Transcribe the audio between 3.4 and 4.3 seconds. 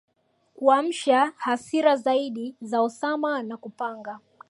na kupanga